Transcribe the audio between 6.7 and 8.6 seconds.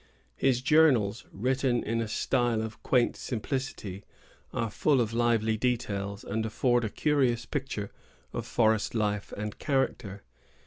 a curious picture of